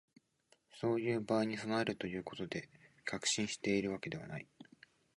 [0.79, 2.71] そういう場合に備えるということで、
[3.05, 4.47] 確信しているわけではない